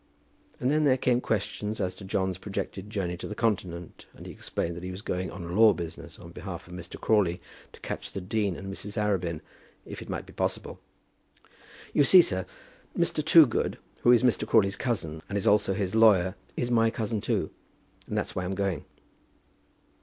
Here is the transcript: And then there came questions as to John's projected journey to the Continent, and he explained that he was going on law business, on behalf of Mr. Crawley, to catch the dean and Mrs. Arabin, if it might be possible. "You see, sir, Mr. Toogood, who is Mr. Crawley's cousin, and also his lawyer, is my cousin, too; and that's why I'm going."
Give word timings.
And 0.59 0.71
then 0.71 0.83
there 0.83 0.97
came 0.97 1.21
questions 1.21 1.79
as 1.79 1.93
to 1.97 2.03
John's 2.03 2.39
projected 2.39 2.89
journey 2.89 3.15
to 3.17 3.27
the 3.27 3.35
Continent, 3.35 4.07
and 4.15 4.25
he 4.25 4.31
explained 4.31 4.75
that 4.75 4.81
he 4.81 4.89
was 4.89 5.03
going 5.03 5.29
on 5.29 5.55
law 5.55 5.73
business, 5.73 6.17
on 6.17 6.31
behalf 6.31 6.67
of 6.67 6.73
Mr. 6.73 6.99
Crawley, 6.99 7.39
to 7.71 7.79
catch 7.81 8.09
the 8.11 8.19
dean 8.19 8.55
and 8.55 8.73
Mrs. 8.73 8.97
Arabin, 8.97 9.41
if 9.85 10.01
it 10.01 10.09
might 10.09 10.25
be 10.25 10.33
possible. 10.33 10.79
"You 11.93 12.03
see, 12.03 12.23
sir, 12.23 12.47
Mr. 12.97 13.23
Toogood, 13.23 13.77
who 14.01 14.11
is 14.11 14.23
Mr. 14.23 14.47
Crawley's 14.47 14.75
cousin, 14.75 15.21
and 15.29 15.45
also 15.45 15.75
his 15.75 15.93
lawyer, 15.93 16.33
is 16.57 16.71
my 16.71 16.89
cousin, 16.89 17.21
too; 17.21 17.51
and 18.07 18.17
that's 18.17 18.35
why 18.35 18.43
I'm 18.43 18.55
going." 18.55 18.85